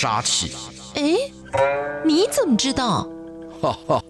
[0.00, 0.52] 杀气。
[0.94, 1.14] 哎，
[2.06, 3.06] 你怎么知道？
[3.60, 4.02] 哈哈，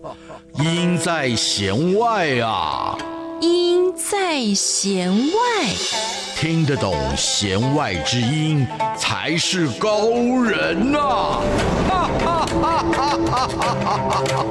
[0.62, 2.96] 音在弦外啊。
[3.40, 5.66] 音在弦外，
[6.36, 8.64] 听得懂弦外之音
[8.96, 10.10] 才是高
[10.44, 11.40] 人呐！
[11.88, 13.48] 哈哈哈哈哈
[14.28, 14.44] 哈！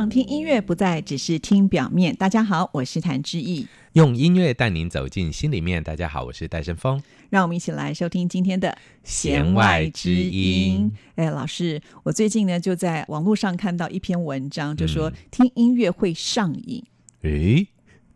[0.00, 2.16] 让听音乐不再只是听表面。
[2.16, 3.66] 大家好，我是谭志毅。
[3.92, 5.84] 用音乐带您走进心里面。
[5.84, 7.02] 大家好，我是戴胜峰。
[7.28, 10.90] 让我们一起来收听今天的弦外之音。
[11.16, 16.82] 哎，老师，我最近呢就在网络上看到一篇文章，就说听音乐会上瘾。
[17.20, 17.66] 哎。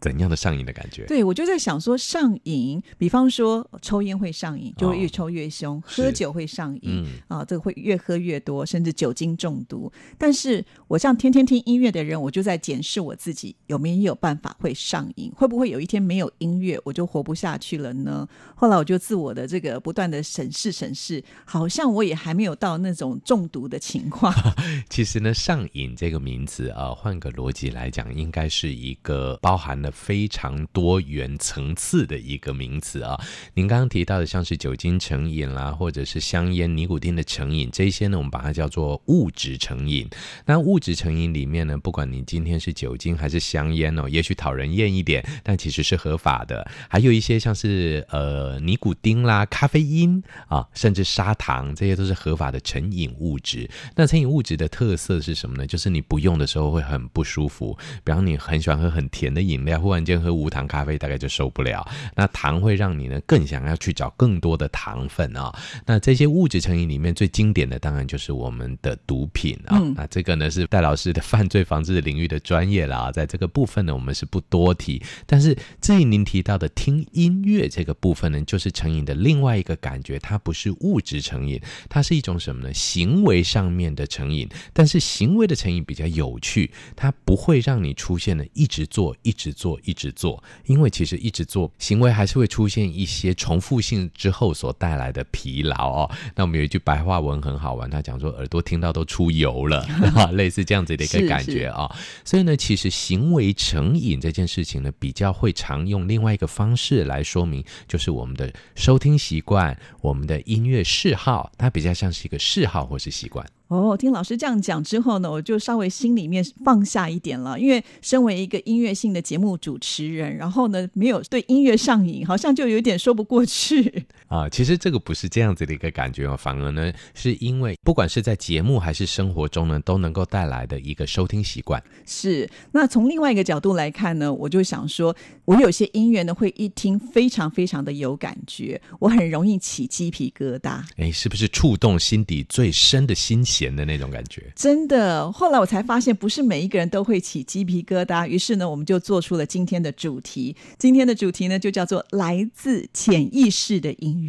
[0.04, 1.06] 怎样的上瘾的感觉？
[1.06, 9.90] 对，我就在想说上瘾，比方说抽烟会上瘾，就会越抽越凶；哦、喝酒会上瘾，嗯、啊，这个会越喝越多，甚至酒精中毒。
[10.18, 18.28] 但是我像天天听音乐的人，我就在检视我自己有没有办法会上瘾，会不会有一天没有音乐我就活不下去了呢？
[18.54, 24.30] 后来我就自我的这个不断的审视审视，好像我也还没有到那种中毒的情况。
[24.90, 29.90] 其实呢，上瘾这个名词啊，换个逻辑来讲，应该是一个包含了。
[29.95, 33.18] 非常多元层次的一个名词啊！
[33.54, 40.06] 您刚刚提到的，像是酒精成瘾啦，或者是香烟、尼古丁的成瘾，这些呢，我们把它叫做物质成瘾。
[40.45, 46.68] 那物质成瘾里面呢，不管你今天是酒精还是香烟哦，也许讨人厌一点，但其实是合法的。
[46.88, 53.70] 还有一些像是呃尼古丁啦、咖啡因啊，甚至砂糖，这些都是合法的成瘾物质。
[53.95, 55.66] 那成瘾物质的特色是什么呢？
[55.66, 61.87] 就是你不用的时候会很不舒服，比方你很喜欢喝很甜的饮料，突然间喝无糖咖啡，大概就受不了。
[62.15, 65.54] 那糖会让你呢更想要去找更多的糖分啊、哦。
[65.84, 69.81] 那这些物质成瘾里面最经典的，当然就是我们的毒品啊、哦。
[69.82, 73.12] 嗯、那这个呢是戴老师的犯罪防治领域的专业了啊。
[73.12, 75.03] 在这个部分呢，我们是不多提。
[75.26, 81.60] 但是至于您提到的听音乐这个部分呢，就是成瘾的另外一个感觉，它不是物质成瘾，
[81.91, 82.72] 它是一种什么呢？
[82.72, 84.48] 行为上面的成瘾。
[84.72, 89.63] 但是行为的成瘾比较有趣，它不会让你出现了一直做，一直做。
[89.84, 96.10] 一直做，因为其实一直做行为还是会出现一些重复性之后所带来的疲劳哦。
[96.34, 99.86] 那我们有一句白话文很好玩，他讲说耳朵听到都出油了，
[100.32, 101.97] 类似这样子的一个感觉啊、哦。
[102.25, 113.46] 所以呢，其实行为成瘾这件事情呢，比较会常用另外一个方式来说明，就是我们的收听习惯，我们的音乐嗜好，它比较像是一个嗜好或是习惯。
[113.69, 117.58] 哦，听老师这样讲之后呢，我就稍微心里面放下一点了。
[117.58, 124.04] 因为身为一个音乐性的节目主持人，然后呢，没有对音乐上瘾，好像就有点说不过去
[124.36, 124.48] 啊。
[124.48, 131.82] 其实这个不是这样子的一个感觉哦，反而呢，是因为不管是在节目还是生活中呢，都能够带来的一个收听习惯。
[132.06, 132.48] 是。
[132.72, 135.14] 那从另外一个角度来看呢，我就想说，
[135.44, 140.80] 我有些音乐呢，会一听非常非常的有感觉，我很容易起鸡皮疙瘩。
[140.96, 143.74] 哎，是不是触动心底最深的心弦？
[143.74, 145.32] 的那种感觉，真的。
[145.32, 148.24] 后来我才发现，不是每一个人都会起鸡皮疙瘩。
[148.24, 150.54] 于是呢，我们就做出了今天的主题。
[150.78, 154.23] 今天的主题呢，就叫做“来自潜意识的音乐”。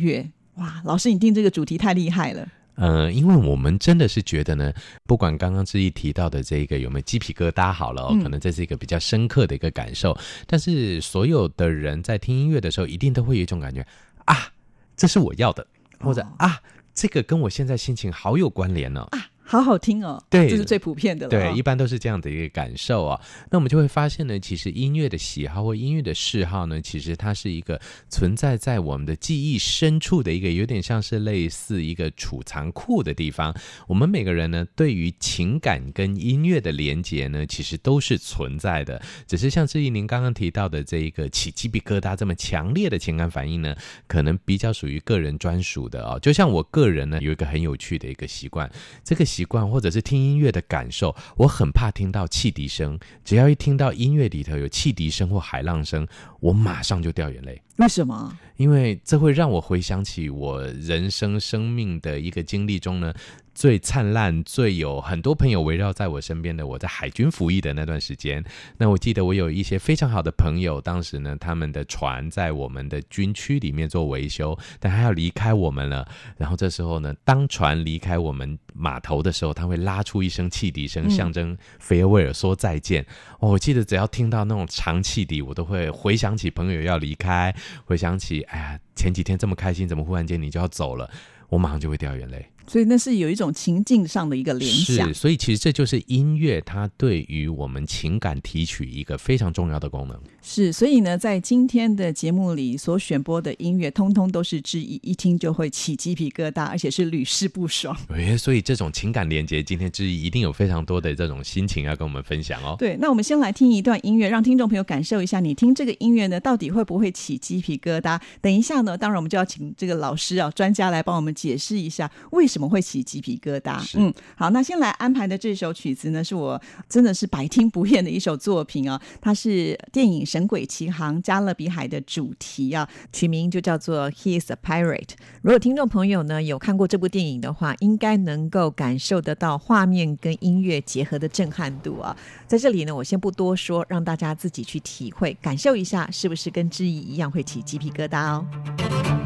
[0.55, 2.47] 哇，老师，你定这个主题太厉害了。
[2.75, 4.73] 呃，因为我们真的是觉得呢，
[5.05, 10.11] 不管刚刚志毅提到的这个有没有鸡皮疙瘩，好了，哦，可能这是一个比较深刻的一个感受。
[10.11, 13.85] 嗯，但是所有的人在听音乐的时候，一定都会有一种感觉
[14.25, 14.51] 啊，
[14.97, 15.65] 这是我要的，
[15.99, 16.61] 或者，哦，啊。
[16.93, 19.07] 这个跟我现在心情好有关联呢、哦。
[19.11, 21.29] 啊好好听哦，对，这是最普遍的了。
[21.29, 23.21] 对，一般都是这样的一个感受啊。
[23.51, 27.79] 那我们就会发现呢，其实音乐的喜好或音乐的嗜好呢，其实它是一个
[28.09, 33.55] 存在在我们的记忆深处的一个，有点像是类似一个储藏库的地方。
[33.87, 38.99] 我们每个人呢，对于情感跟音乐的连接呢，其实都是存在的。
[39.27, 43.75] 只是像志毅您刚刚提到的这一个起鸡皮疙瘩这么强烈的情感反应呢，
[44.07, 46.17] 可能比较属于个人专属的啊。
[46.17, 48.67] 就像我个人呢，有一个很有趣的一个习惯，
[49.03, 49.23] 这个。
[49.35, 52.97] 习惯或者是听音乐的感受，我很怕听到汽笛声。
[53.25, 56.07] 只要一听到音乐里头有汽笛声或海浪声，
[56.39, 57.61] 我马上就掉眼泪。
[57.77, 58.37] 为什么？
[58.55, 63.13] 因为这会让我回想起我人生生命的一个经历中呢。
[63.55, 68.43] 最灿烂、最有很多朋友围绕在我身边的，我在海军服役的那段时间。
[68.77, 76.05] 那我记得我有一些非常好的朋友，当时呢，他们的船在我们的军区里面做维修，但他要离开我们了。
[76.37, 83.01] 然后这时候呢，当船离开我们码头的时候，他会拉出一声汽笛声，象征菲尔威尔说再见。
[83.03, 83.07] 嗯。
[83.39, 87.55] 哦，我记得只要听到那种长汽笛，我都会回想起朋友要离开，
[87.85, 91.09] 回想起哎呀，前几天这么开心，怎么忽然间你就要走了？
[91.47, 92.45] 我马上就会掉眼泪。
[92.67, 95.07] 所以那是有一种情境上的一个联想。
[95.07, 100.19] 是，所以其实这就是音乐它对于我们情感提取一个非常重要的功能。
[100.47, 107.97] 是，所以呢，在今天的节目里所选播的音乐，通通都是之一，一听就会起鸡皮疙瘩，而且是屡试不爽。
[108.09, 112.75] 哎，所以这种情感连接，今天之一一定有非常多的这种心情要跟我们分享哦。
[112.77, 118.21] 对，那我们先来听一段音乐，让听众朋友感受一下，你听这个音乐呢，到底会不会起鸡皮疙瘩？
[118.39, 123.83] 等一下呢，当然我们就要请这个老师啊，专家来帮我们解释一下为什么会起鸡皮疙瘩。
[123.95, 135.05] 嗯，好，那先来安排的这首曲子呢，是我真的是百听不厌的一首作品啊，它是电影《神鬼奇航：加勒比海》的主题啊，取名就叫做《He is a Pirate》。
[135.41, 142.13] 如果听众朋友呢有看过这部电影的话，应该能够感受得到画面跟音乐结合的震撼度啊。
[142.47, 149.24] 在这里呢，我先不多说，让大家自己去体会、感受一下，是不是跟之一一样会起鸡皮疙瘩哦。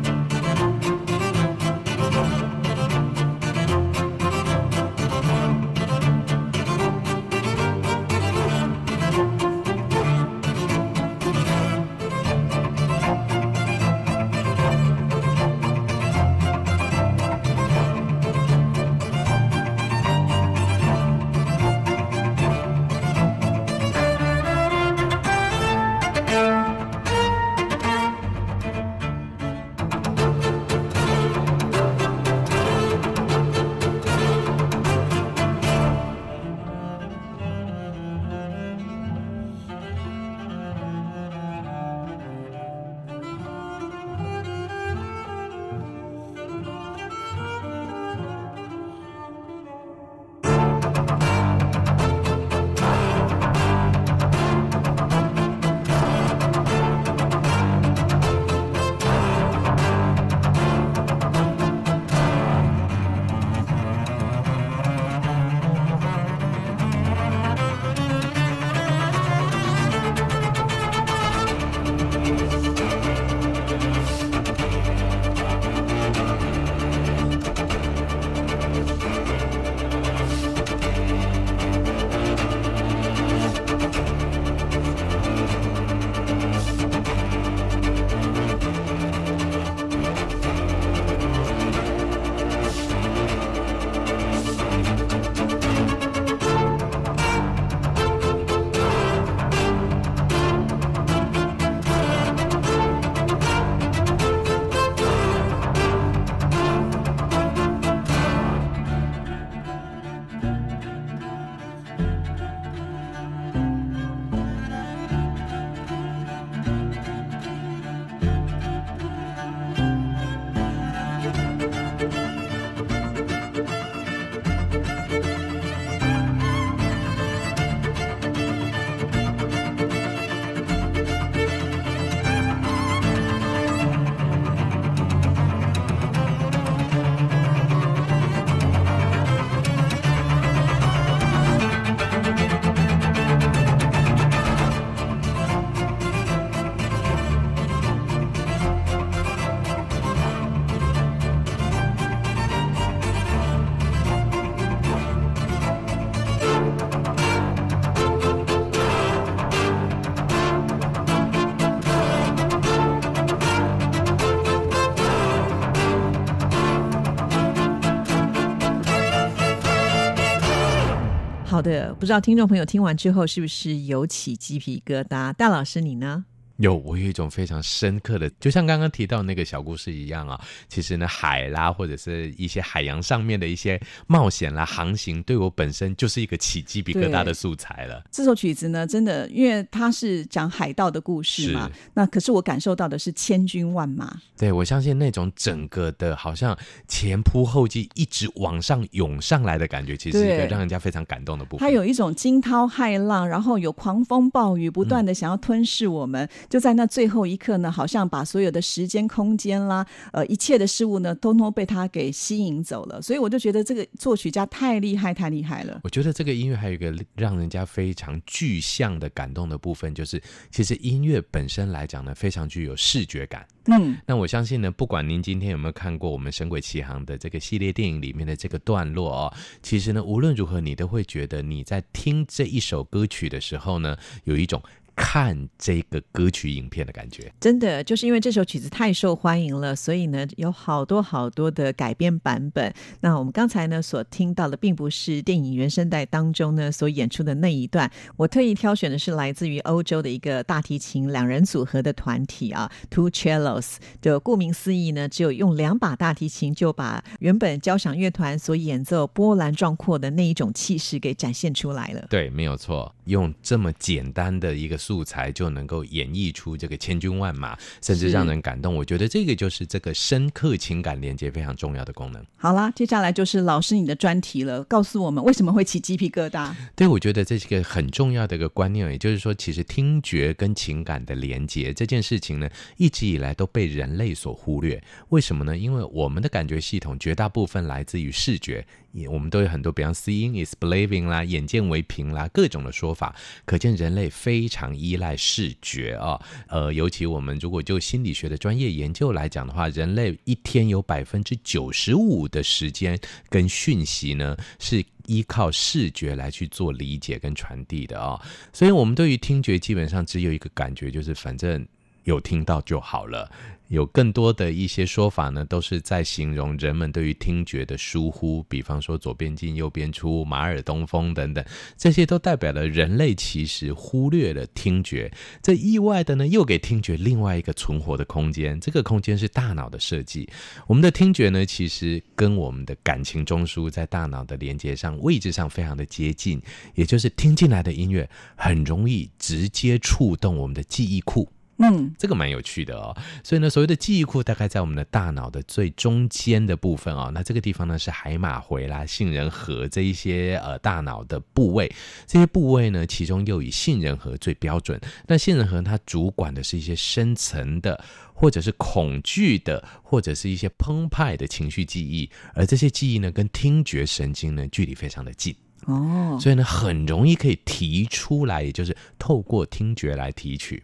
[171.59, 175.33] 好的，不知道听众朋友听完之后是不是有起鸡皮疙瘩？
[175.33, 176.23] 戴老师你呢？
[176.59, 180.39] 有，我有一种非常深刻的，就像刚刚提到那个小故事一样啊。
[180.68, 188.04] 其实呢，海啦，或者是一些海洋上面的一些冒险啦、航行，对我本身就是一个起鸡皮疙瘩的素材了。
[188.11, 194.19] 这首曲子呢，真的，因为它是讲海盗的故事嘛，那可是我感受到的是千军万马。
[194.37, 196.57] 对，我相信那种整个的，好像
[196.89, 201.66] 前仆后继，一直往上涌上来的感觉，其实是一个让人家非常感动的部分。
[201.66, 206.25] 它有一种惊涛骇浪，然后有狂风暴雨，不断的想要吞噬我们。
[206.25, 213.01] 嗯就在那最后一刻呢，好像把所有的时间、空间啦，呃，一切的事物呢，通通被他给吸引走了。
[213.01, 215.81] 所以我就觉得这个作曲家太厉害，太厉害了。
[215.83, 223.47] 我觉得这个音乐还有一个让人家非常具象的感动的部分，就是其实音乐本身来讲呢，非常具有视觉感。
[223.65, 234.59] 嗯，那我相信呢，不管您今天有没有看过我们《神鬼奇航》的这个系列电影里面的这个段落哦，其实呢，无论如何，你都会觉得你在听这一首歌曲的时候呢，有一种。
[235.01, 237.31] 看这个歌曲影片的感觉。
[237.39, 242.71] 真的就是因为这首曲子太受欢迎了，所以呢有好多好多的改编版本。
[242.99, 247.89] 那我们刚才呢所听到的，并不是电影原声带当中呢所演出的那一段。
[248.18, 253.77] 我特意挑选的是来自于欧洲的一个大提琴两人组合的团体啊，Two Cellos。
[254.01, 262.06] 就顾名思义呢，只有用两把大提琴就把原本交响乐团所演奏波澜壮阔的那一种气势给展现出来了。
[262.09, 264.77] 对，没有错，用这么简单的一个。
[264.89, 268.75] 素材就能够演绎出这个千军万马，甚至让人感动。
[268.75, 272.25] 我觉得这个就是这个深刻情感连接非常重要的功能。
[272.37, 276.51] 好啦，接下来就是老师你的专题了，告诉我们为什么会起鸡皮疙瘩？
[276.75, 284.81] 对，我觉得这是一个很重要的一个观念，也就是说，其实听觉跟情感的连接这件事情呢，一直以来都被人类所忽略。
[285.09, 285.55] 为什么呢？
[285.55, 288.65] 因为我们的感觉系统绝大部分来自于视觉。
[288.91, 293.15] 也，我们都有很多，比方 seeing is believing 啦，眼见为凭啦，各种的说法，
[293.45, 308.19] 可见人类非常依赖视觉啊、呃，尤其我们如果就心理学的专业研究来讲的话，人类一天有百分之九十五的时间跟讯息呢，是依靠视觉来去做理解跟传递的啊、
[308.53, 311.65] 所以，我们对于听觉基本上只有一个感觉，就是反正
[312.09, 313.31] 有听到就好了。
[313.69, 321.45] 有更多的一些说法呢，都是在形容人们对于听觉的疏忽，比方说左边进右边出、马耳东风等等，
[321.78, 325.11] 这些都代表了人类其实忽略了听觉。
[325.44, 328.59] 这意外的呢，又给听觉另外一个存活的空间。
[328.59, 330.28] 这个空间是大脑的设计。
[330.66, 336.42] 我们的听觉呢，其实跟我们的感情中枢在大脑的连接上位置上非常的接近，
[336.73, 341.30] 也就是听进来的音乐很容易直接触动我们的记忆库。
[341.61, 342.95] 嗯，这个蛮有趣的哦。
[343.21, 347.11] 所以呢，所谓的记忆库大概在我们的大脑的最中间的部分哦。
[347.13, 351.69] 那这个地方呢，是海马回啦、杏仁核这一些呃大脑的部位。
[352.07, 354.80] 这些部位呢，其中又以杏仁核最标准。
[355.06, 362.09] 那杏仁核它主管的是一些深层的，或者是恐惧的，或者是一些澎湃的情绪记忆。
[362.33, 365.35] 而这些记忆呢，跟听觉神经呢距离非常的近
[365.66, 366.18] 哦。
[366.21, 370.63] 所以呢，很容易可以提出来，也就是透过听觉来提取。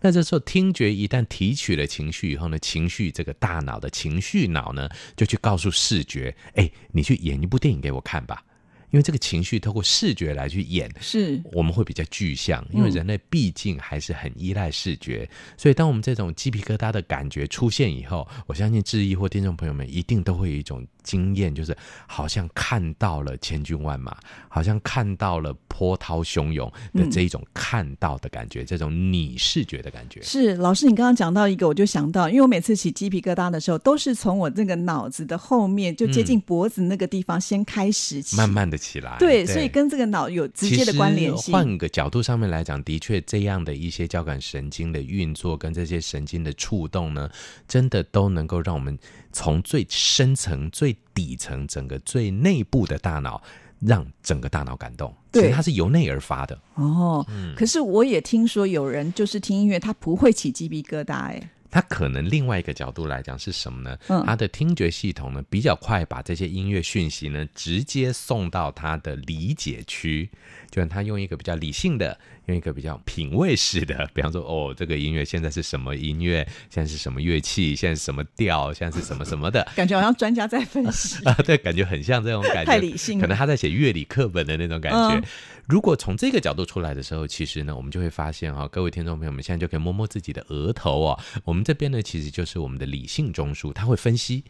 [0.00, 8.44] 那这时候，听觉一旦提取了情绪以后呢，情绪这个大脑的情绪脑呢，就去告诉视觉，哎，你去演一部电影给我看吧。
[8.92, 12.64] 因为这个情绪透过视觉来去演，是我们会比较具象。
[12.70, 21.74] 因为人类毕竟还是很依赖视觉，嗯、所以当我们这种鸡皮疙瘩的感觉出现以后，我相信质疑或听众朋友们一定都会有一种经验，就是
[22.06, 24.14] 好像看到了千军万马，
[24.48, 30.20] 好像看到了波涛汹涌的这一种看到的感觉，嗯、这种拟视觉的感觉。
[30.20, 38.81] 是老师，你刚刚讲到一个，我就想到，因为我每次起鸡皮疙瘩的时候，都是从我这个脑子的后面，就接近脖子那个地方先开始起，嗯、慢慢的。
[38.82, 41.54] 起来，对，对，所以跟这个脑有直接的关联性。
[41.54, 47.30] 换个角度上面来讲，的确这样的一些交感神经的运作跟这些神经的触动呢，
[47.68, 48.98] 真的都能够让我们
[49.30, 53.40] 从最深层、最底层、整个最内部的大脑，
[53.78, 55.14] 让整个大脑感动。
[55.30, 56.60] 对，它是由内而发的。
[56.74, 61.50] 哦，嗯，可是我也听说有人就是听音乐，他不会起鸡皮疙瘩，哎。
[61.72, 63.98] 他可能另外一个角度来讲是什么呢？
[64.08, 70.28] 嗯，他的听觉系统呢，比较快把这些音乐讯息呢直接送到他的理解区，
[70.70, 76.46] 就让他用一个比较理性的，用一个比较品味式的，比方说哦，这个音乐现在是什么音乐？
[76.70, 77.76] 现在是什么乐器？
[77.76, 78.72] 现在是什么调？
[78.72, 79.66] 现在是什么什么的？
[79.76, 85.16] 感觉好像专家在分析 啊，对，感觉很像这种感觉，太理性，可能他在写乐理课本的那种感觉。
[85.16, 85.22] 嗯
[85.68, 91.18] 如果从这个角度出来的时候，其实呢，我们就会发现哈，各位听众朋友们，现在就可以摸摸自己的额头哦。
[91.44, 94.42] 我们这边呢，其实就是我们的理性中枢，它会分析。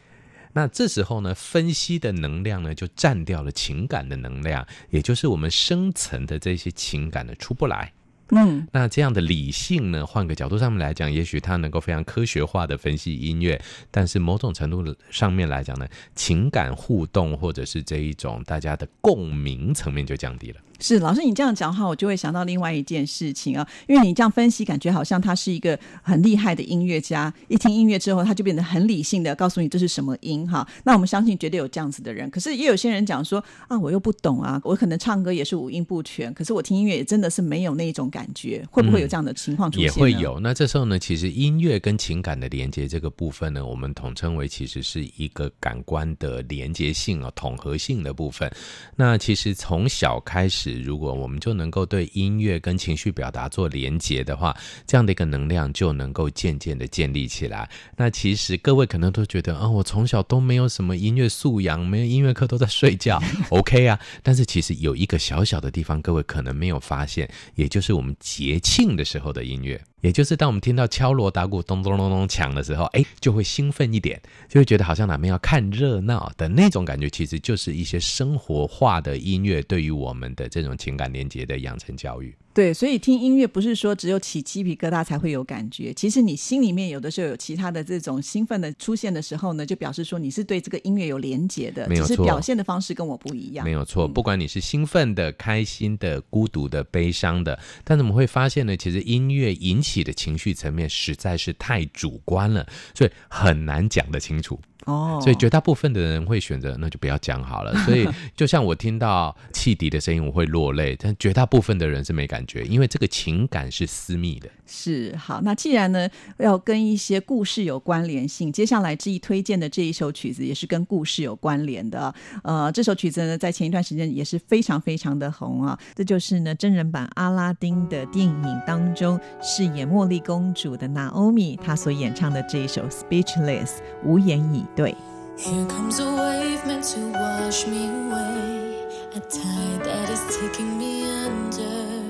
[0.52, 7.92] 那这时候呢，分析的能量呢，就占掉了情感的能量，也就是我们深层的这些情感呢，出不来。
[8.34, 20.60] 嗯，那这样的理性呢，换个角度上面来讲，也许它能够非常科学化的分析音乐，但是某种程度上面来讲呢，情感互动或者是这一种大家的共鸣层面就降低了。
[20.82, 30.66] 是老师，你这样讲话，我就会想到另外一件事情啊，因为你这样分析，感觉好像他是一个很厉害的音乐家，一听音乐之后，他就变得很理性的告诉你这是什么音哈。
[30.82, 39.84] 那我们相信绝对有这样子的人，可是也有些人讲说啊，我又不懂啊，我可能唱歌也是五音不全，可是我听音乐也真的是没有那一种感觉，会不会有这样的情况出现？
[39.84, 40.40] 也会有。
[40.40, 48.50] 那这时候呢，其实音乐跟情感的连接这个部分呢，我们统称为其实是一个感官的连接性啊，统合性的部分。
[48.96, 50.71] 那其实从小开始。
[50.80, 57.68] 如果我们就能够对音乐跟情绪表达做连接的话，这样的一个能量就能够渐渐的建立起来。
[57.96, 63.98] 那其实各位可能都觉得啊、我从小都没有什么音乐素养，没有音乐课都在睡觉，OK 啊。
[64.22, 69.80] 但是其实有一个小小的地方，各位可能没有发现，也就是我们节庆的时候的音乐。
[70.02, 82.34] 也就是当我们听到敲锣打鼓、咚咚咚咚响的时候，哎，就会兴奋一点，就会觉得好像哪边要看热闹的那种感觉，其实就是一些生活化的音乐对于我们的这种情感连接的养成教育。
[82.54, 93.64] 对，所以听音乐不是说只有起鸡皮疙瘩才会有感觉，其实你心里面有的时候有其他的这种兴奋的出现的时候呢，就表示说你是对这个音乐有连结的，没有错，只是表现的方式跟我不一样。
[93.64, 104.60] 没有错，不管你是兴奋的、开心的、孤独的、悲伤的，但是我们会发现呢，其实音乐引起的情绪层面实在是太主观了，所以很难讲得清楚。
[104.86, 107.74] 哦，所以绝大部分的人会选择那就不要讲好了。
[107.84, 114.48] 所以 就像我听到汽笛的声音，我会落泪，但绝大部分的人是没感觉，因为这个情感是私密的。
[114.66, 116.08] 是好，那既然呢
[116.38, 122.12] 要跟一些故事有关联性，接下来志毅推荐的这一首曲子也是跟故事有关联的。
[122.42, 125.78] 呃，这首曲子呢在前一段时间也是非常非常的红啊。
[125.94, 133.72] 这就是呢真人版阿拉丁的电影当中饰演茉莉公主的 Naomi 她所演唱的这一首 Speechless
[134.04, 134.96] 无言以对。
[135.36, 138.86] Here comes a wave meant to wash me away,
[139.16, 142.02] a tide that is taking me under,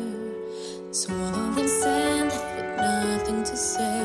[0.91, 4.05] swallowing sand with nothing to say,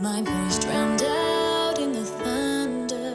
[0.00, 3.14] my voice drowned out in the thunder,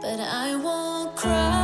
[0.00, 1.57] but I won't cry.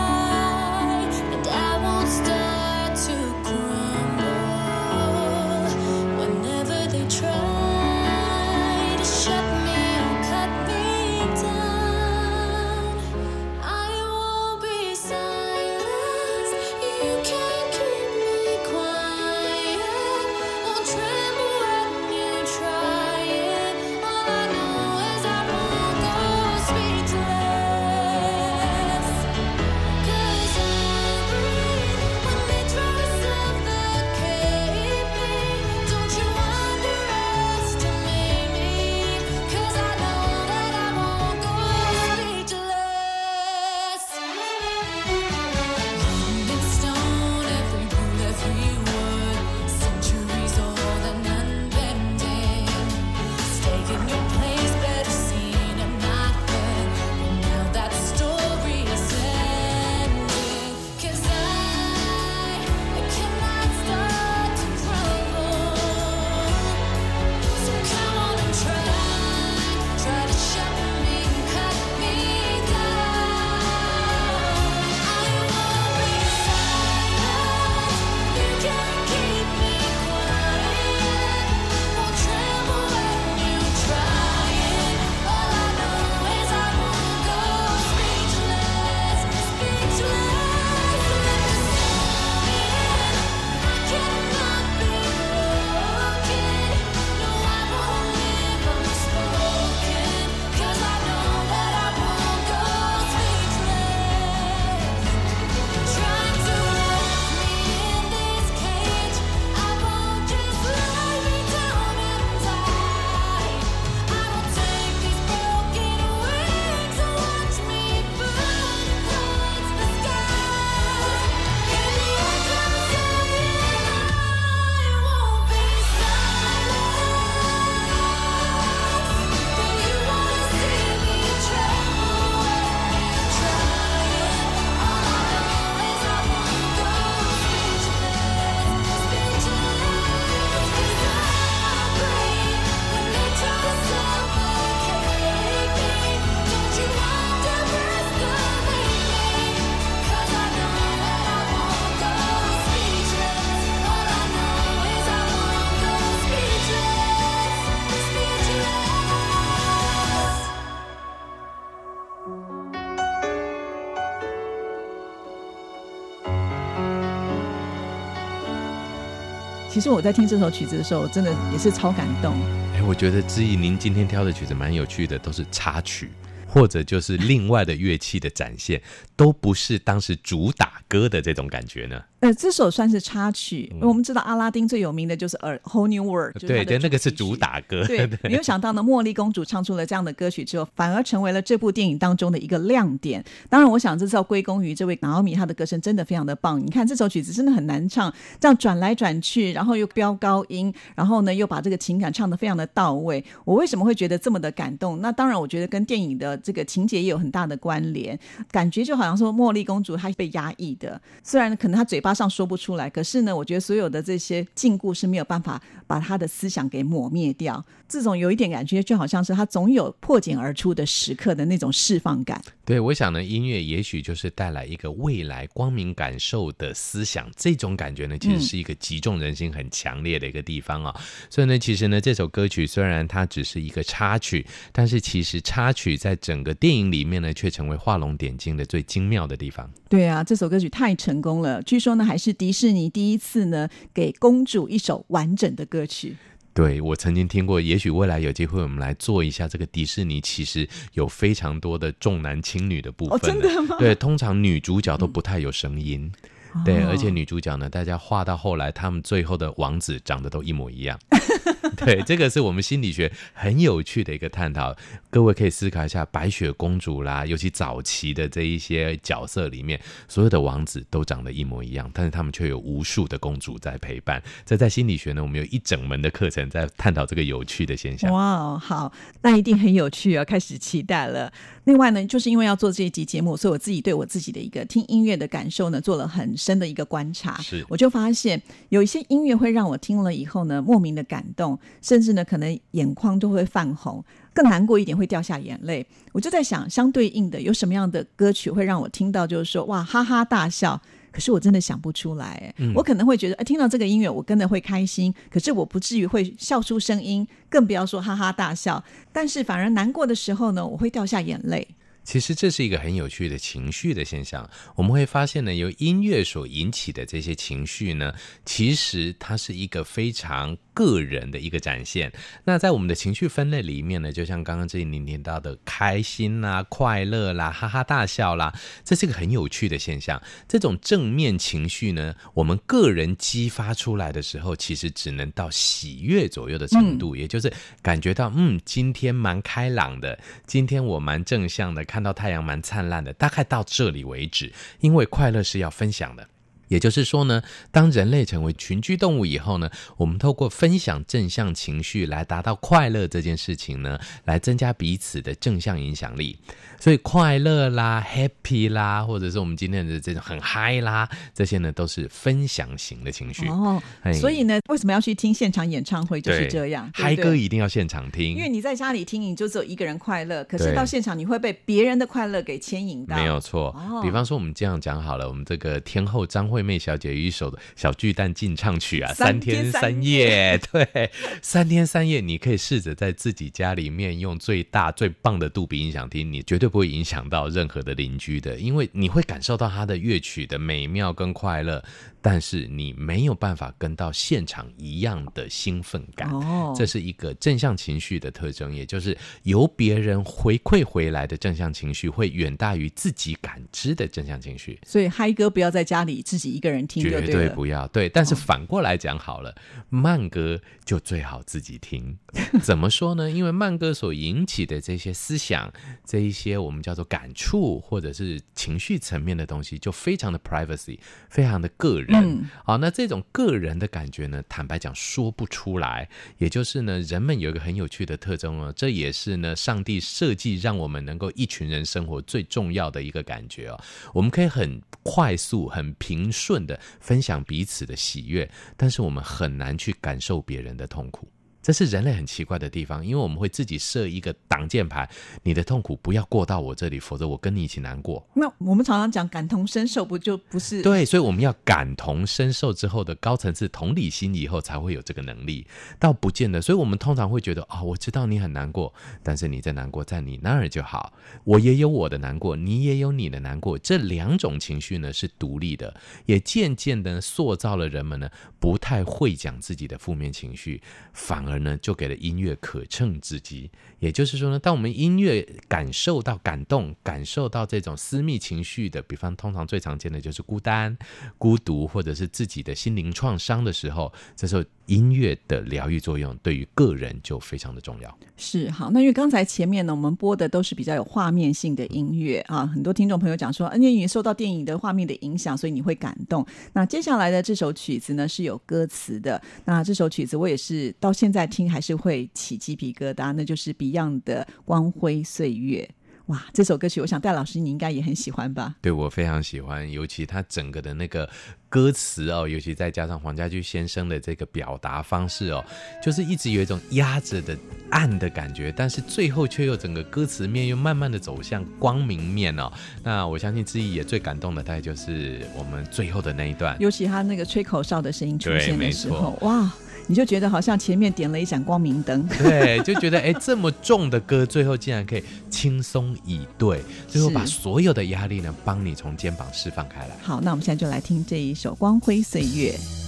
[169.85, 172.33] 是我在听这首曲子的时候，真的也是超感动。
[172.73, 176.09] 哎，我觉得志毅您今天挑的曲子蛮有趣的，都是插曲。
[176.49, 178.81] 或者就是另外的乐器的展现，
[179.17, 182.01] 都不是当时主打歌的这种感觉呢？
[182.21, 183.71] 呃，这首算是插曲。
[183.75, 187.85] 嗯、我们知道阿拉丁最有名的就是《A Whole New World》，对对，那个是主打歌。
[187.87, 193.23] 对，没有想到呢，茉莉公主唱出了这样的歌曲之后，反而成为了这部电影当中的一个亮点。
[193.51, 196.59] 当然，我想这是要归功于这位娜奥米，她的歌声真的非常的棒。
[196.65, 203.23] 你看这首曲子真的很难唱，这样转来转去，然后又飙高音，然后呢又把这个情感唱得非常的到位。
[203.45, 205.03] 我为什么会觉得这么的感动？
[205.03, 208.19] 那当然，我觉得跟电影的这个情节也有很大的关联。
[208.51, 212.89] 感觉就好像说茉莉公主她被压抑的，虽然可能她嘴巴上说不出来。
[212.91, 217.65] 可是呢，我觉得所有的这些禁锢是没有办法把她的思想给抹灭掉。
[217.89, 222.43] 这种有一点感觉，就好像是她总有破茧而出的时刻的那种释放感。
[222.65, 227.31] 对，我想呢，音乐也许就是带来一个未来光明感受的思想。
[227.37, 230.95] 这种感觉呢，其实是一个击中人心很强烈的一个地方啊、哦。
[230.99, 239.69] 嗯、所以呢，其实呢，这首歌曲虽然它只是一个插曲，但是其实插曲在整个电影里面呢，却成为画龙点睛的最精妙的地方。
[239.89, 241.61] 对啊，这首歌曲太成功了。
[241.63, 242.89] 据说呢，还是迪士尼。
[242.89, 246.17] 第一次呢，给公主一首完整的歌曲。
[246.53, 253.17] 对，我曾经听过，也许未来有机会，我们来做一下这个迪士尼，其实有非常多的重男轻女的部分。
[253.17, 253.77] 哦，真的吗？
[253.81, 256.13] 对，通常女主角都不太有声音。
[256.55, 260.97] 嗯、对，而且女主角呢，大家画到后来，他们最后的王子长得都一模一样。
[261.77, 264.77] 对，这个是我们心理学很有趣的一个探讨。
[265.15, 274.21] 各位可以思考一下，白雪公主啦，尤其早期的这一些角色里面，所有的王子都长得一模一样，但是他们却有无数的公主在陪伴。
[274.45, 278.13] 这在心理学呢，我们有一整门的课程在探讨这个有趣的现象。
[278.13, 281.33] 哇，好，那一定很有趣啊，开始期待了。
[281.67, 287.41] 另外呢，就是因为要做这一集节目，所以我自己对我自己的一个听音乐的感受呢，做了很深的一个观察。
[287.41, 291.57] 是，我就发现有一些音乐会让我听了以后呢，莫名的感动。
[291.81, 295.87] 甚至呢，可能眼眶都会泛红，更难过一点会掉下眼泪。
[296.13, 300.79] 我就在想，相对应的有什么样的歌曲会让我听到，就是说哇哈哈大笑？
[301.13, 302.53] 可是我真的想不出来。
[302.59, 305.15] 嗯，我可能会觉得，哎，听到这个音乐，我真的会开心。
[305.31, 308.83] 可是我不至于会笑出声音，更不要说哈哈大笑。
[309.13, 311.67] 但是反而难过的时候呢，我会掉下眼泪。
[312.05, 314.49] 其实这是一个很有趣的情绪的现象。
[314.77, 318.13] 我们会发现呢，由音乐所引起的这些情绪呢，
[318.45, 322.13] 其实它是一个非常个人的一个展现。
[322.45, 328.53] 那在我们的情绪分类里面呢，就像刚刚这里您提到的开心啦、快乐啦、哈哈大笑啦，
[328.85, 330.21] 这是一个很有趣的现象。
[330.47, 341.83] 这种正面情绪呢，我们个人激发出来的时候，其实只能到喜悦左右的程度，嗯、也就是感觉到嗯，今天蛮开朗的，今天我蛮正向的。
[341.95, 346.29] 看到太阳蛮灿烂的，大概到这里为止，因为快乐是要分享的。
[346.69, 356.39] 也就是说呢，当人类成为群居动物以后呢，我们透过分享正向情绪来达到快乐这件事情呢，来增加彼此的正向影响力。
[356.81, 363.47] 所以快乐啦、happy 啦，或者是我们今天的这种很嗨啦，这些呢都是分享型的情绪。
[363.49, 366.21] 哦，所以呢，为什么要去听现场演唱会？
[366.21, 373.17] 就是这样，嗨歌一定要现场听，因为你在家里听，你就只有一个人快乐，可是到现场你会被别人的快乐给牵引到。
[373.17, 373.69] 没有错。
[373.79, 381.11] 哦、比方说，我们这样讲好了，我们这个天后张惠妹小姐有一首的小巨蛋进唱曲啊，三天三夜， 对，
[381.43, 391.85] 三天三夜，你可以试着在自己家里面用最大最棒的杜比音响听，你绝对不会影响到任何的邻居的，因为你会感受到它的乐曲的美妙跟快乐。
[392.27, 404.81] 但是你没有办法跟到现场一样的兴奋感，哦，这是一个正向情绪的特征，也就是由别人回馈回来的正向情绪会远大于自己感知的正向情绪。
[404.87, 407.87] 所以嗨歌不要在家里自己一个人听对，绝对不要。
[407.89, 412.17] 对，但是反过来讲好了，哦，慢歌就最好自己听。
[412.63, 413.31] 怎么说呢？
[413.31, 415.71] 因为慢歌所引起的这些思想，
[416.07, 422.14] 这一些我们叫做感触或者是情绪层面的东西，就非常的 privacy，非常的个人。
[422.23, 426.09] 嗯，好，那这种个人的感觉呢，坦白讲说不出来。
[426.39, 433.81] 也就是呢，人们有一个很有趣的特征哦，这也是呢，上帝设计让我们能够一群人生活最重要的一个感觉哦。
[434.13, 441.29] 我们可以很快速、很平顺的分享彼此的喜悦，但是我们很难去感受别人的痛苦。
[441.65, 445.09] 这是人类很奇怪的地方，因为我们会自己设一个挡箭牌，
[445.43, 448.23] 你的痛苦不要过到我这里，否则我跟你一起难过。
[448.35, 450.83] 那我们常常讲感同身受，不就不是？
[450.83, 455.67] 对，所以我们要感同身受之后的高层次同理心，以后才会有这个能力。
[455.99, 461.15] 倒不见得，所以我们通常会觉得啊、哦，我知道你很难过，但是你在难过，在你那儿就好。
[461.45, 468.29] 我也有我的难过，你也有你的难过，这两种情绪呢是独立的，也渐渐的塑造了人们呢
[468.61, 470.83] 不太会讲自己的负面情绪，
[471.15, 471.54] 反而。
[471.55, 473.71] 而呢，就给了音乐可乘之机。
[474.01, 480.97] 也就是说呢，当我们音乐感受到感动，感受到这种私密情绪的，比方通常最常见的就是孤单、
[481.39, 488.19] 孤独，或者是自己的心灵创伤的时候，这时候音乐的疗愈作用对于个人就非常的重要。
[488.37, 496.45] 是好，那因为刚才前面呢，我们播的都是比较有画面性的音乐啊，很多听众朋友讲说，因为你受到电影的画面的影响，所以你会感动。
[496.73, 505.89] 那接下来的这首曲子呢是有歌词的，那这首曲子我也是到现在听还是会起鸡皮疙瘩，那就是 Beyond 的光辉岁月，
[506.27, 506.43] 哇！
[506.55, 508.75] 这首歌曲，我想戴老师你应该也很喜欢吧？
[508.81, 511.29] 对，我非常喜欢，尤其他整个的那个
[511.69, 515.63] 歌词哦，尤其再加上黄家驹先生的这个表达方式哦，
[516.03, 517.55] 就是一直有一种压着的
[517.91, 522.73] 暗的感觉，但是最后却又整个歌词面又慢慢的走向光明面哦。
[523.03, 529.71] 那我相信之意也最感动的，大概就是我们最后的那一段，尤其他那个吹口哨的声音出现的时候，哇！
[530.07, 540.11] 你就觉得好像前面点了一盏光明灯， 对，就觉得哎，这么重的歌，最后竟然可以轻松以对，最后把所有的压力呢，帮你从肩膀释放开来。
[540.23, 542.47] 好，那我们现在就来听这一首《光辉岁月》。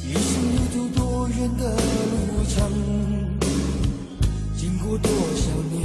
[0.08, 2.72] 一生一途多远的路程，
[4.56, 5.84] 经过多少年，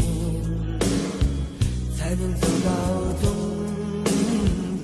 [1.98, 2.70] 才能走到
[3.22, 3.26] 终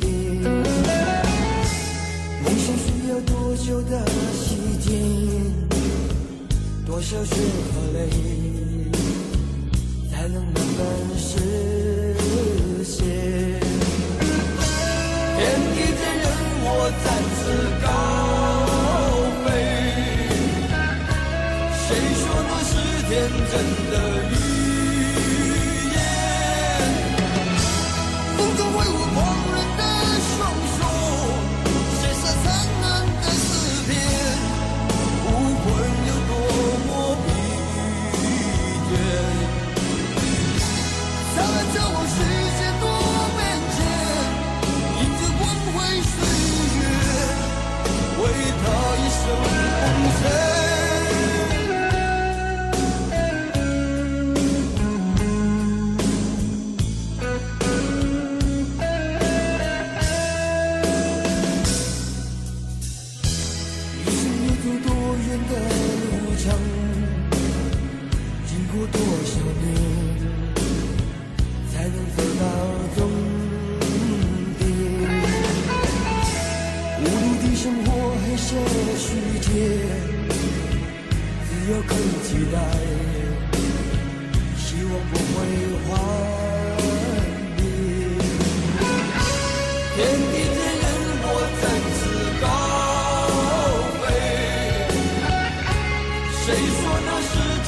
[0.02, 0.44] 点？
[2.44, 5.27] 梦想需要多久的时间？
[6.98, 8.10] 多少血和泪，
[10.10, 10.82] 才能慢慢
[11.16, 11.38] 实
[12.84, 13.06] 现？
[15.38, 15.40] 天
[15.76, 16.26] 地间，任
[16.64, 16.68] 我
[17.04, 17.06] 展
[17.38, 17.40] 翅
[78.64, 79.08] 的世
[79.42, 79.50] 界，
[81.48, 82.56] 自由可以期待，
[84.58, 85.36] 希望不会
[85.88, 85.90] 幻
[87.58, 87.60] 灭。
[89.96, 89.98] 天
[90.32, 90.86] 地间任
[91.24, 91.26] 我
[91.62, 91.64] 展
[91.98, 92.00] 翅
[92.42, 92.46] 高
[94.02, 94.06] 飞，
[96.46, 96.46] 谁
[96.78, 97.32] 说那是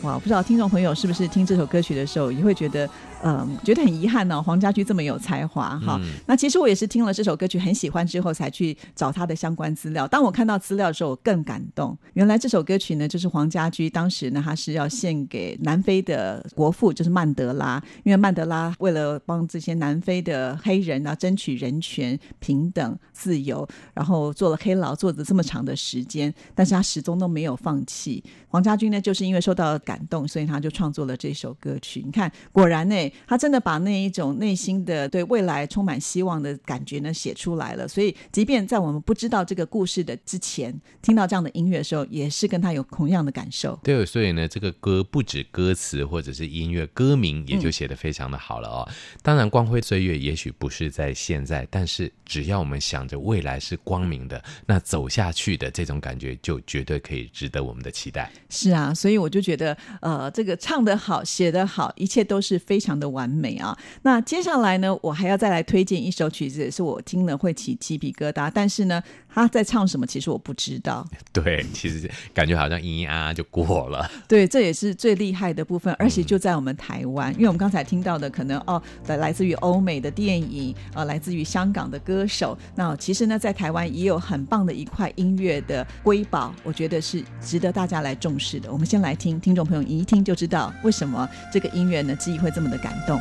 [0.00, 2.88] 不知道听众朋友是不是听这首歌曲的时候也会觉得，
[3.22, 4.42] 嗯，觉得很遗憾呢、哦？
[4.42, 5.98] 黄家驹这么有才华哈。
[6.02, 10.06] 嗯、那其实我也是听了这首歌曲很喜欢之后，才去找他的相关资料。
[10.08, 11.96] 当我看到资料的时候，我更感动。
[12.14, 17.82] 原来这首歌曲呢，就是黄家驹当时呢，他是要献给南非的国父，就是曼德拉。
[18.04, 28.22] 因为曼德拉为了帮这些南非的黑人啊争取人权、平等、自由，然后做了黑牢，做了这么长的时间，但是他始终都没有放弃。
[28.48, 32.02] 黄家驹呢，就是因为受到感动，所以他就创作了这首歌曲。
[32.04, 37.88] 你看，果然呢，他真的把那一种内心的对未来充满希望的感觉呢写出来了。
[37.88, 43.78] 所以，即便在我们不知道这个故事的之前，听到这样的音乐的时候，也是跟他有同样的感受。
[43.82, 48.86] 对，所以呢，这个歌不止歌词或者是音乐，歌名也就写得非常的好了哦。
[48.88, 58.30] 嗯、当然，光辉岁月也许不是在现在，但是只要我们想着未来是光明的，那走下去的这种感觉就绝对可以值得我们的期待。
[58.48, 59.69] 是啊，所以我就觉得，
[60.00, 63.76] 呃，这个唱得好，写得好，一切都是非常的完美啊。
[64.02, 71.06] 那接下来呢，我还要再来推荐一首曲子，也是我听了会起鸡皮疙瘩，但是呢，他在唱什么，其实我不知道。
[71.32, 74.10] 对，其实感觉好像咿咿啊啊就过了。
[74.28, 82.56] 对，这也是最厉害的部分，而且就在我们台湾，嗯、因为我们刚才听到的可能哦，来来自于欧美的电影，呃，来自于香港的歌手。
[82.74, 88.70] 那其实呢，在台湾也有很棒的一块音乐的瑰宝，我觉得是值得大家来重视的。
[88.72, 93.20] 我们先来听，听众朋友一听就知道为什么这个音乐呢，记忆会这么的感动。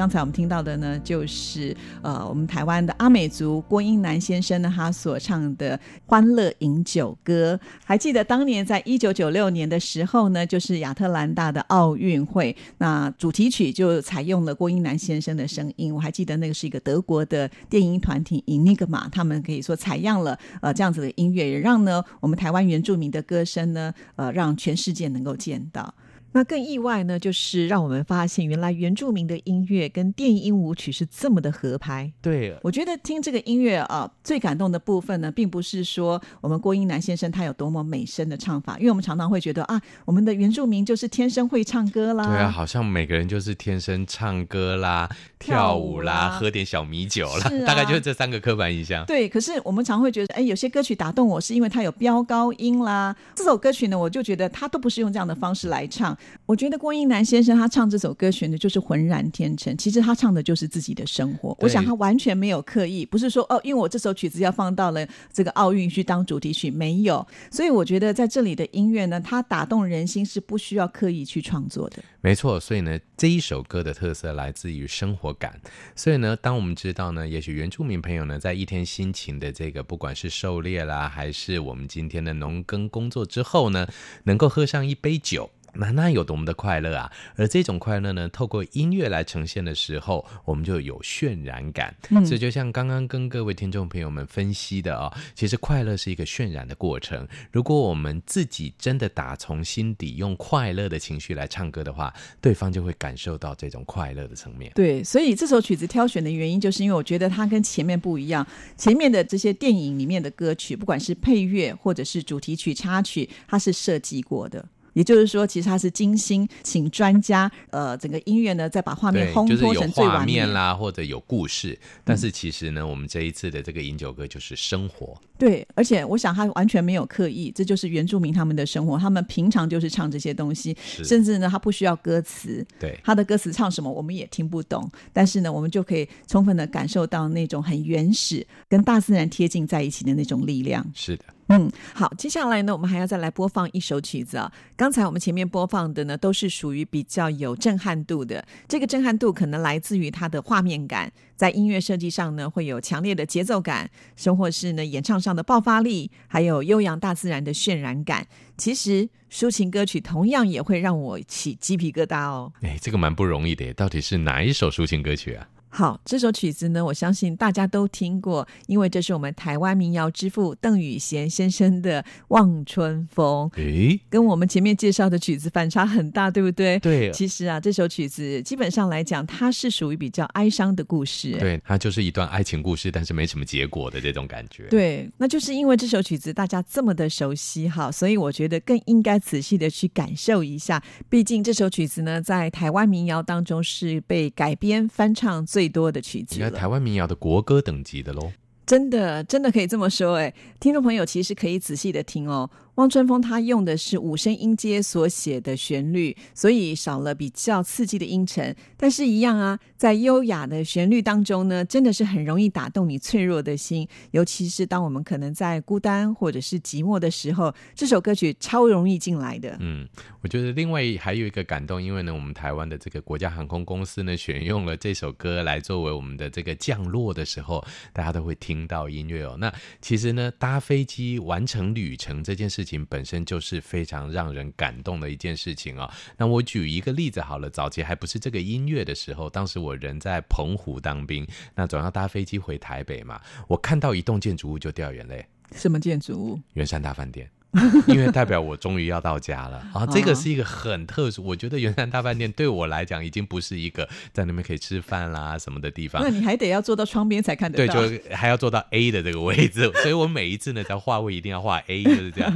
[0.00, 5.76] 刚才我们听到的呢，就是呃，我们台湾的阿美族郭英男先生呢，他所唱的
[6.06, 7.54] 《欢乐饮酒歌》。
[7.84, 15.94] 还记得当年在一九九六年的时候呢，就是亚特兰大的奥运会，那主题曲就采用了郭英男先生的声音。
[15.94, 25.94] 我还记得那个是一个德国的电音团体 Enigma，他们可以说采样了呃这样子的音乐，也让呢我们台湾原住民的歌声呢，呃，让全世界能够见到。
[26.32, 32.12] 那更意外呢，就是让我们发现，原来原住民的音乐跟电音舞曲是这么的合拍。
[32.22, 42.26] 对，我觉得听这个音乐啊，最感动的部分呢，并不是说我们郭英男先生他有多么美声的唱法，因为我们常常会觉得啊，我们的原住民就是天生会唱歌啦。
[42.26, 45.08] 对啊，好像每个人就是天生唱歌啦、
[45.38, 49.04] 跳舞啦、舞啦喝点小米酒啦，啊、大概就是这三个刻板印象。
[49.06, 53.16] 对，可是我们常会觉得，哎，有些歌曲打动我是因为它有飙高音啦。
[53.34, 56.16] 这首歌曲呢，我就觉得他都不是用这样的方式来唱。
[56.46, 59.76] 我觉得郭英男先生他唱这首歌选的，就是浑然天成。
[59.76, 61.56] 其实他唱的就是自己的生活。
[61.60, 67.26] 我想他完全没有刻意，不是说哦，因为我这首曲子要放到了这个奥运去当主题曲，没有。
[67.50, 72.02] 所以我觉得在这里的音乐呢，它打动人心是不需要刻意去创作的。
[72.20, 75.58] 没错，所以呢，这一首歌的特色来自于生活感。
[75.96, 83.86] 所以呢，当我们知道呢，也许原住民朋友呢，在一天辛勤的这个不管是狩猎啦，还是我们今天的农耕工作之后呢，
[84.24, 85.50] 能够喝上一杯酒。
[85.74, 87.10] 那那有多么的快乐啊！
[87.36, 91.94] 而这种快乐呢，透过音乐来呈现的时候，我们就有渲染感。
[92.10, 97.26] 嗯，所以就像刚刚跟各位听众朋友们分析的啊、哦，其实快乐是一个渲染的过程。
[97.52, 104.72] 如果我们自己真的打从心底用快乐的情绪来唱歌的话，对方就会感受到这种快乐的层面。
[104.74, 108.46] 对，所以这首曲子挑选的原因，就是因为我觉得它跟前面不一样。
[108.76, 114.66] 前面的这些电影里面的歌曲，不管是配乐或者是主题曲、插曲，它是设计过的。
[114.92, 121.78] 也就是说，其实他是精心请专家，呃，整个音乐呢，再把画面烘托成最完美，啦，或者有故事。
[122.04, 125.20] 但是其实呢，嗯、我们这一次的这个饮酒歌就是生活。
[125.38, 132.66] 对，而且我想他完全没有刻意，这就是原住民他们的生活，他们平常就是唱这些东西，甚至呢，他不需要歌词。
[132.78, 140.86] 对，他的歌词唱什么我们也听不懂，但是呢，我们就可以充分的感受到那种很原始、跟大自然贴近在一起的那种力量。
[140.94, 141.24] 是的。
[141.50, 144.52] 嗯，好，接下来呢，我们还要再来播放一首曲子啊。
[144.76, 148.46] 刚才我们前面播放的呢，都是属于比较有震撼度的。
[148.68, 158.28] 这个震撼度可能来自于它的画面感，在音乐设计上呢，会有强烈的节奏感，甚或是呢演唱上的爆发力，还有悠扬大自然的渲染感。
[158.56, 162.52] 其实抒情歌曲同样也会让我起鸡皮疙瘩哦。
[162.60, 165.48] 哎，这个蛮不容易的，到底是哪一首抒情歌曲啊？
[165.72, 173.48] 好，这首曲子呢，我相信大家都听过，因为这是我们台湾民谣之父邓雨贤先生的《望春风》。
[173.56, 176.78] 诶，跟我们前面介绍的曲子反差很大，对不对？
[176.80, 177.10] 对。
[177.12, 181.32] 其实啊，这首曲子基本上来讲，它是属于比较哀伤的故事。
[181.38, 184.64] 对，它就是一段爱情故事，但是没什么结果的这种感觉。
[184.64, 190.82] 对，那就是因为这首曲子大家这么的熟悉哈，所以我觉得更应该仔细的去感受一下。
[191.08, 198.32] 毕竟这首曲子呢，在台湾民谣当中是被改编翻唱最最多的曲子，台湾民谣的国歌等级的喽。
[198.70, 202.48] 真的，真的可以这么说哎，听众朋友其实可以仔细的听哦。
[202.76, 213.86] 汪春风，他用的是五声音阶所写的旋律，所以少了比较刺激的音程，但是一样啊，在优雅的旋律当中呢，真的是很容易打动你脆弱的心。
[214.12, 219.54] 尤其是当我们可能在孤单或者是寂寞的时候，这首歌曲超容易进来的。
[219.58, 219.86] 嗯，
[220.22, 227.62] 我觉得另外还有一个感动，因为呢，我们台湾的这个国家航空公司呢，选用了这首歌来作为我们的这个降落的时候，
[227.92, 229.36] 大家都会听到音乐哦。
[229.38, 232.80] 那其实呢，搭飞机完成旅程这件事情。
[232.86, 235.90] 本身就是非常让人感动的一件事情啊、哦。
[236.16, 243.20] 那我举一个例子好了，早期还不是这个音乐的时候，当时我人在澎湖当兵，那总要搭飞机回台北嘛。
[243.46, 245.24] 我看到一栋建筑物就掉眼泪。
[245.52, 246.40] 什么建筑物？
[246.54, 247.30] 圆山大饭店。
[247.88, 249.84] 因为代表我终于要到家了啊！
[249.86, 256.00] 这个是一个很特殊，我觉得圆山大饭店对我来讲已经不是一个在那边可以吃饭啦什么的地方。
[256.02, 257.74] 那你还得要坐到窗边才看得到。
[257.74, 262.32] 对，就还要坐到 A 的这个位置，所以我每一次呢，在画位一定要画 A， 就是这样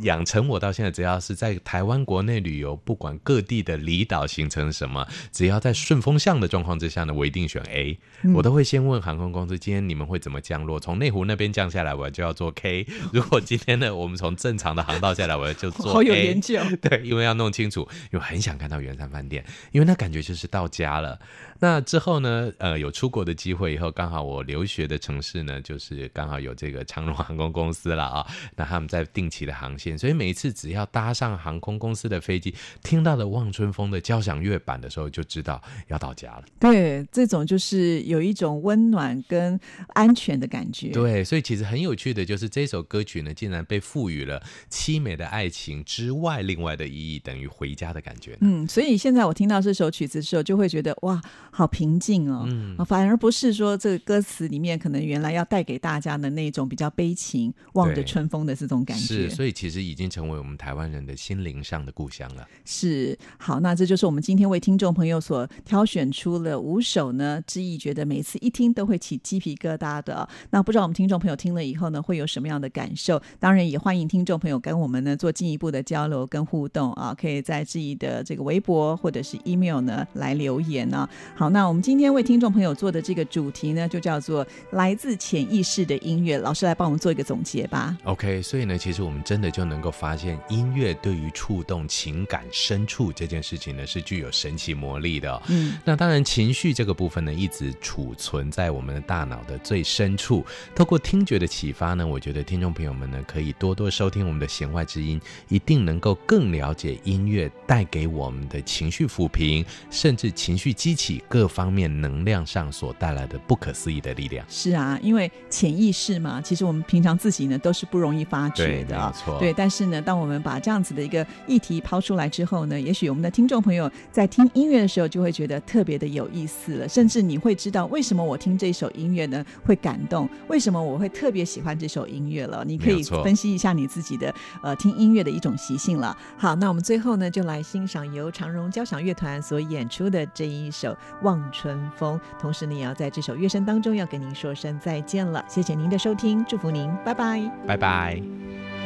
[0.00, 7.98] 养成我到现在，只要是在台湾国内旅游，不管各地的离岛行程什么，只要在顺风向的状况之下呢，我一定选 A。
[8.34, 10.78] 我都会先问航空公司，今天你们会怎么降落？
[10.78, 12.86] 从内湖那边降下来，我就要坐 K。
[13.12, 15.92] 如果今天呢，我们从正长的航道下来，我就坐。
[15.94, 16.60] 好有研究。
[16.82, 21.18] 对，因为要弄清楚，因为很想看到圆山饭店，因为那感觉就是到家了。
[21.60, 28.26] 那之后呢，呃，有出国的机会以后，刚好我留学的城市呢，就是刚好有这个长荣航空公司了啊。
[28.56, 36.44] 那他们在定期的航线，所以每一次只要搭上航空公司的飞机，听到的《望春风》的交响乐版的时候，就知道要到家了。
[36.60, 39.58] 对，这种就是有一种温暖跟
[39.94, 40.90] 安全的感觉。
[40.90, 44.40] 对，所以其实很有趣的就是这首歌曲呢，竟然被赋予了
[44.70, 48.36] 凄美的爱情之外另外的意义，等于回家的感觉。
[48.40, 51.20] 嗯，所以现在我听到这首曲子的时候，就会觉得哇。
[51.50, 59.28] 好平静哦，嗯，反而不是说这个歌词里面可能原来要带给大家的那种比较悲情、望着春风的这种感觉。
[59.28, 62.46] 是，所以其实已经成为我们台湾人的心灵上的故乡了。
[62.64, 70.28] 是，好，那这就是我们今天为听众朋友所挑选出了五首呢，之毅觉得每次一听都会起鸡皮疙瘩的。
[70.50, 73.20] 那不知道我们听众朋友听了以后呢，会有什么样的感受？
[73.40, 81.08] 当然也欢迎听众朋友跟我们呢做进一步的交流跟互动啊，可以在自己的这个微博或者是 email 呢来留言呢。
[81.34, 86.38] 好，那我们今天为听众朋友做的这个主题呢，就叫做来自潜意识的音乐。
[86.38, 87.96] 老师来帮我们做一个总结吧。
[88.04, 95.42] OK，所以呢，其实我们真的就能够发现，音乐对于触动情感深处这件事情呢，是具有神奇魔力的哦。
[95.48, 100.44] 嗯，那当然，情绪这个部分呢，一直储存在我们的大脑的最深处。
[100.74, 111.22] 透过听觉的启发呢，我觉得听众朋友们呢，可以多多收听我们的弦外之音，一定能够更了解音乐带给我们的情绪抚平，甚至情绪激起。
[111.28, 114.44] 各方面能量上所带来的不可思议的力量。
[114.48, 119.38] 是啊，因为潜意识嘛，其实我们平常自己呢都是不容易发觉的，没错。
[119.38, 132.64] 对，但是呢，当我们把这样子的一个议题抛出来之后呢，也许我们的听众朋友在听音乐的时候就会觉得特别的有意思了，甚至你会知道为什么我听这首音乐呢会感动，为什么我会特别喜欢这首音乐了。
[132.66, 136.14] 你可以分析一下你自己的呃听音乐的一种习性了。
[136.36, 140.94] 好，那我们最后呢就来欣赏由长荣交响乐团所演出的这一首。
[141.22, 145.44] 望春风，同时呢，也要在这首乐声当中要跟您说声再见了。
[145.48, 148.77] 谢谢您的收听，祝福您，拜拜，拜拜。